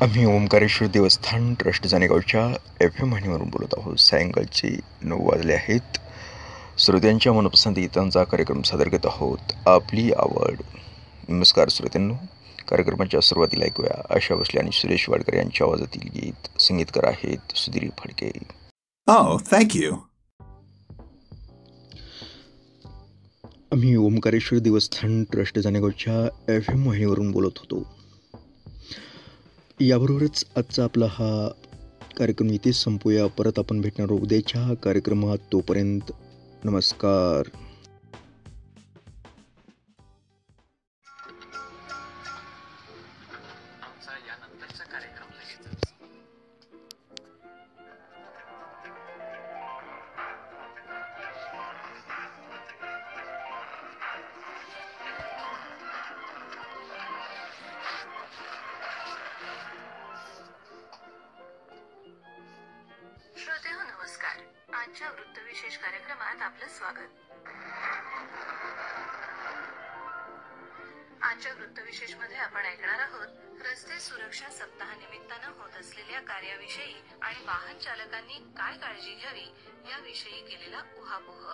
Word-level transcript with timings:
आम्ही 0.00 0.24
ओंकारेश्वर 0.24 0.88
देवस्थान 0.88 1.54
ट्रस्ट 1.54 1.86
जानेगावच्या 1.86 2.56
एफ 2.80 2.92
एम 3.00 3.12
वाहिनीवरून 3.12 3.48
बोलत 3.48 3.74
आहोत. 3.78 3.96
सायंकाळचे 3.96 4.80
नऊ 5.02 5.30
वाजले 5.30 5.52
आहेत. 5.52 5.98
श्रोत्यांच्या 6.78 7.32
मनपसंत 7.32 7.74
गीतांचा 7.74 8.24
कार्यक्रम 8.24 8.62
सादर 8.62 8.88
करत 8.88 9.06
आहोत. 9.06 9.38
आपली 9.66 10.12
आवड. 10.12 10.56
नमस्कार 11.28 11.68
श्रोत्यांनो. 11.70 12.14
कार्यक्रमाच्या 12.68 13.20
सुरुवातीला 13.20 13.64
ऐकूया 13.64 14.02
आशा 14.10 14.34
भोसले 14.34 14.60
आणि 14.60 14.72
सुरेश 14.72 15.08
वाडकर 15.08 15.34
यांच्या 15.34 15.66
आवाजातील 15.66 16.08
गीत. 16.14 16.60
संगीतकार 16.60 17.04
आहेत 17.04 17.56
Sudhir 17.56 17.88
Phadke. 17.98 18.30
Oh, 19.08 19.38
thank 19.52 19.76
you. 19.76 19.94
आम्ही 23.72 23.96
ओंकारेश्वर 23.96 24.58
देवस्थान 24.58 25.24
ट्रस्ट 25.24 25.58
जानेगावच्या 25.58 26.52
एफ 26.54 26.70
एम 26.70 26.86
वाहिनीवरून 26.86 27.30
बोलत 27.30 27.58
होतो. 27.58 27.99
याबरोबरच 29.82 30.44
आजचा 30.56 30.84
आपला 30.84 31.06
हा 31.10 31.50
कार्यक्रम 32.16 32.50
इथेच 32.50 32.76
संपूया. 32.76 33.26
परत 33.26 33.58
आपण 33.58 33.80
भेटणार 33.80 34.10
उद्याच्या 34.10 34.74
कार्यक्रमात. 34.74 35.38
तोपर्यंत 35.52 36.12
नमस्कार. 36.64 37.42
आजच्या 64.90 65.08
वृत्तविशेष 65.08 65.76
कार्यक्रमात 65.78 66.40
आपलं 66.42 66.68
स्वागत. 66.68 67.10
आजच्या 71.22 71.52
वृत्तविशेषमध्ये 71.58 72.36
आपण 72.36 72.64
ऐकणार 72.66 73.00
आहोत 73.00 73.60
रस्ते 73.66 73.98
सुरक्षा 74.00 74.48
सप्ताहानिमित्तानं 74.50 75.52
होत 75.58 75.76
असलेल्या 75.80 76.20
कार्याविषयी 76.20 76.94
आणि 77.22 77.44
वाहन 77.46 77.78
चालकांनी 77.84 78.38
काय 78.56 78.76
काळजी 78.78 79.14
घ्यावी 79.14 79.44
याविषयी 79.90 80.40
केलेला 80.48 80.82
उहापोह 80.98 81.52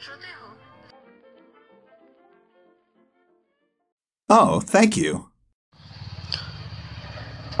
श्रोते 0.00 0.34
हो. 0.34 0.52
Oh, 4.28 4.60
thank 4.68 4.96
you. 4.96 5.35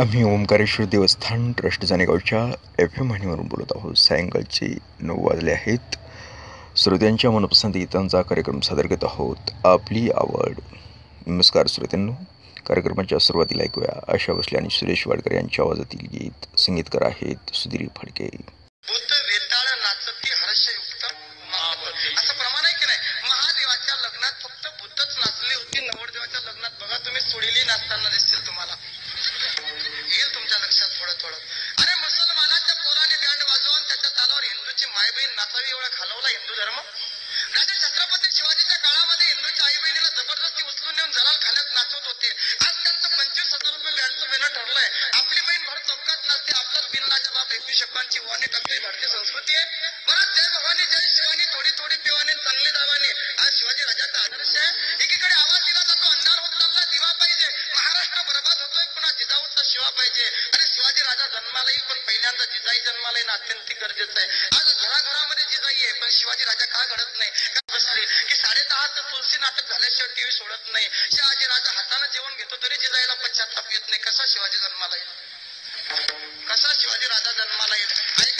आम्ही 0.00 0.24
ओंकारेश्वर 0.24 0.86
देवस्थान 0.86 1.52
ट्रस्ट 1.52 1.84
जानेगावच्या 1.84 2.54
एफ 2.78 2.90
एम 2.98 3.10
वाहिनीवरून 3.10 3.46
बोलत 3.46 3.72
आहोत. 3.76 3.94
सायंकाळचे 3.94 4.78
नऊ 5.00 5.28
वाजले 5.28 5.52
आहेत. 5.52 5.96
श्रोत्यांच्या 6.76 7.30
मनपसंत 7.30 7.72
गीतांचा 7.74 8.22
कार्यक्रम 8.22 8.60
सादर 8.60 8.86
करत 8.86 9.04
आहोत. 9.04 9.36
आपली 9.64 10.10
आवड. 10.10 10.54
नमस्कार 11.26 11.66
श्रोत्यांनो. 11.68 12.12
कार्यक्रमाच्या 12.66 13.18
सुरुवातीला 13.18 13.62
ऐकूया 13.62 14.12
आशा 14.14 14.32
भोसले 14.32 14.58
आणि 14.58 14.70
सुरेश 14.70 15.06
वाडकर 15.06 15.32
यांच्या 15.32 15.64
आवाजातील 15.64 16.06
गीत. 16.12 16.58
संगीतकार 16.58 17.02
आहेत 17.02 17.54
सुधीर 17.54 17.80
फडके. 17.96 18.28
महादेवाच्या 23.24 23.96
लग्नात 23.96 24.32
फक्त 24.42 24.66
बुद्धच 24.82 25.16
नाचली 25.18 25.54
होती. 25.54 25.80
नवरदेवाच्या 25.80 26.40
लग्नात 26.52 26.70
बघा 26.80 26.96
तुम्ही 26.96 27.64
नाचताना 27.66 28.08
दिसतील 28.08 28.46
तुम्हाला. 28.46 28.72
मायबहीण 35.56 35.74
एवढा 35.74 35.88
घालवला 35.88 36.28
हिंदू 36.28 36.54
धर्म? 36.54 36.78
राजा 37.56 37.74
छत्रपती 37.82 38.30
शिवाजीच्या 38.36 38.76
काळामध्ये 38.76 39.26
हिंदूच्या 39.26 39.66
आई 39.66 39.76
बहिणीला 39.76 40.08
जबरदस्ती 40.08 40.62
उचलून 40.62 40.94
नेऊन 40.96 41.12
जलाल 41.12 41.36
खाण्यात 41.42 41.72
नाचवत 41.72 42.06
होते. 42.06 42.28
आज 42.66 42.74
त्यांचं 42.84 43.08
पंचवीस 43.08 43.54
हजार 43.54 43.72
रुपये 43.72 43.92
बँडचं 43.92 44.30
बिनं 44.30 44.46
ठरलंय. 44.46 44.88
आपली 45.14 45.40
बहीण 45.40 45.64
भर 45.64 45.78
चौकात 45.78 46.26
नाचते. 46.26 46.52
आपलाच 46.58 46.90
बिनाच्या 46.92 47.32
बाप 47.32 47.52
एकवीस 47.52 47.78
शब्दांची 47.78 48.18
वाणी 48.18 48.46
टाकते 48.46 48.78
भारतीय 48.78 49.08
संस्कृती. 49.08 49.56
आहे 49.56 49.64
बरं 50.06 50.32
जय 50.34 50.48
भवानी 50.54 50.84
जय 50.84 51.08
शिवानी 51.14 51.44
थोडी 51.54 51.70
थोडी 51.78 51.96
पिवानी 51.96 52.34
चांगली 52.34 52.70
दावानी. 52.70 53.12
आज 53.38 53.58
शिवाजी 53.58 53.82
राजाचा 53.82 54.24
आदर्श 54.24 54.56
आहे. 54.56 55.04
एकीकडे 55.04 55.34
आवाज 55.34 55.64
दिला 55.64 55.82
जातो 55.88 56.10
अंधार 56.10 56.38
होत 56.38 56.60
चालला 56.60 56.84
दिवा 56.90 57.12
पाहिजे. 57.12 57.48
महाराष्ट्र 57.74 58.22
बरबाद 58.22 58.60
होतोय 58.60 58.84
पुन्हा 58.84 59.10
जिजाऊचा 59.10 59.62
शिवा 59.64 59.90
पाहिजे. 59.90 60.28
अरे 60.52 60.66
शिवाजी 60.74 61.02
राजा 61.02 61.26
जन्माला 61.26 61.70
येईल 61.70 61.88
पण 61.90 61.98
पहिल्यांदा 62.06 62.44
जिजाई 62.44 62.80
जन्माला 62.80 63.18
येणं 63.18 63.32
अत्यंत 63.32 63.72
गरजेचं 63.80 64.20
आहे. 64.20 64.28
आज 64.56 64.72
घराघरामध्ये 64.74 65.35
पण 66.06 66.12
शिवाजी 66.12 66.44
राजा 66.44 66.66
का 66.66 66.82
घडत 66.86 67.16
नाही? 67.18 67.30
का 67.54 67.60
बसले? 67.72 68.02
की 68.28 68.34
साडेदहाचं 68.34 69.02
तुलसी 69.10 69.38
नाटक 69.38 69.70
झाल्याशिवाय 69.70 70.14
टीव्ही 70.14 70.32
सोडत 70.32 70.68
नाही? 70.68 70.88
शहाजी 71.16 71.46
राजा 71.46 71.72
हाताने 71.72 72.06
जेवण 72.12 72.36
घेतो 72.36 72.56
तरी 72.56 72.76
जिजाईला 72.76 73.14
पश्चाताप 73.14 73.72
येत 73.72 73.88
नाही. 73.88 73.98
कसा 73.98 74.24
शिवाजी 74.28 74.58
जन्माला 74.58 74.96
येईल? 74.96 76.46
कसा 76.48 76.72
शिवाजी 76.78 77.06
राजा 77.06 77.32
जन्माला 77.32 77.76
येईल? 77.76 78.35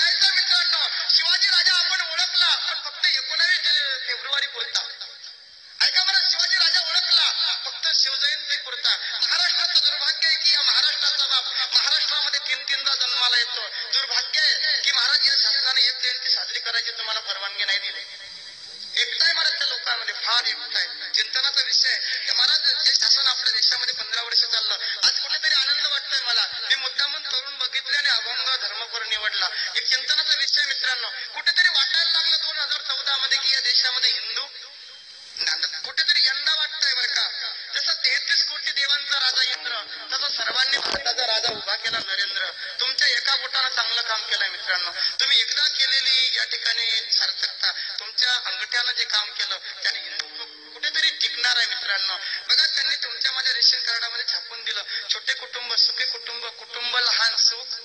टिकणार 51.86 52.00
मित्रांनो 52.00 52.44
बघा 52.48 52.66
त्यांनी 52.66 52.96
तुमच्या 52.96 53.32
माझ्या 53.32 53.52
रेशन 53.52 53.78
कार्डामध्ये 53.78 54.24
छापून 54.28 54.64
दिलं. 54.64 54.82
छोटे 55.10 55.34
कुटुंब 55.34 55.74
सुखी 55.74 56.04
कुटुंब 56.04 56.46
कुटुंब 56.46 56.96
लहान 56.96 57.36
सुख. 57.36 57.78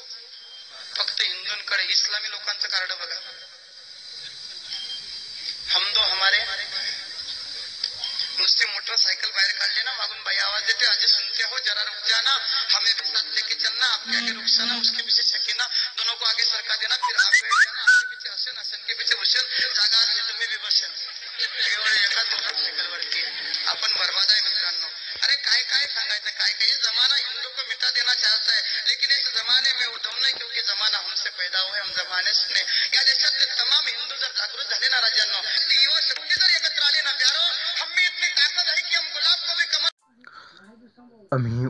फक्त 0.95 1.22
हिंदूंकडे 1.22 1.84
इस्लामी 1.84 2.29
लोकांचं 2.29 2.67
कार्ड 2.67 2.91
बघा. 2.91 3.19
हम 5.69 5.94
दो 5.94 6.01
हमारे. 6.01 6.45
नुसती 8.38 8.66
मोटरसायकल 8.66 9.29
बाहेर 9.29 9.51
काढली 9.51 9.84
ना 9.84 9.91
मागून 9.91 10.23
बाई 10.23 10.35
आवाज 10.35 10.63
देते 10.63 10.85
अजय 10.85 11.07
सुनते 11.07 11.44
हो 11.44 11.59
जरा 11.59 11.84
रुक 11.84 12.07
जाना 12.07 12.31
हमें 12.75 12.94
भी 12.97 13.09
साथ 13.09 13.35
लेके 13.35 13.56
चलना 13.56 13.85
आपके 13.85 14.17
आगे 14.17 14.31
रुखसाना 14.31 14.78
उसके 14.78 15.03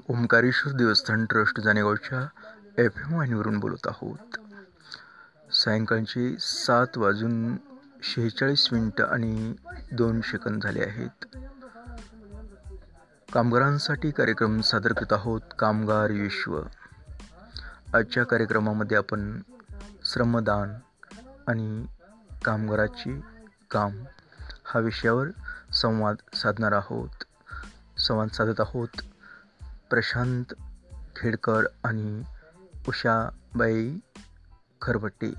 ओंकारेश्वर 0.09 0.73
देवस्थान 0.73 1.25
ट्रस्ट 1.25 1.59
जानेगावच्या 1.59 2.27
एफ 2.77 2.91
एम 2.97 3.13
वाहिनीवरून 3.13 3.59
बोलत 3.59 3.87
आहोत. 3.87 4.37
सायंकाळचे 5.53 6.35
सात 6.39 6.97
वाजून 6.97 7.57
शेहेचाळीस 8.03 8.69
मिनटं 8.71 9.03
आणि 9.03 9.53
दोन 9.91 10.21
सेकंद 10.21 10.63
झाले 10.63 10.83
आहेत. 10.83 11.25
कामगारांसाठी 13.33 14.11
कार्यक्रम 14.11 14.61
सादर 14.61 14.93
करत 14.93 15.13
आहोत 15.13 15.41
कामगार 15.59 16.11
विश्व. 16.11 16.61
आजच्या 17.93 18.23
कार्यक्रमामध्ये 18.23 18.97
आपण 18.97 19.41
श्रमदान 20.05 20.73
आणि 21.47 21.85
कामगाराचे 22.45 23.19
काम 23.71 24.03
हा 24.63 24.79
विषयावर 24.79 25.27
संवाद 25.73 26.15
साधणार 26.35 26.71
आहोत. 26.71 27.23
संवाद 27.99 28.27
साधत 28.27 28.59
आहोत 28.59 29.01
प्रशांत 29.91 30.53
खेडकर 31.15 31.65
आणि 31.83 32.23
उषाबाई 32.87 33.97
खरवटे. 34.81 35.33